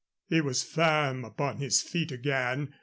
He 0.29 0.41
was 0.41 0.63
firm 0.63 1.23
upon 1.23 1.57
his 1.57 1.83
feet 1.83 2.11
again. 2.11 2.73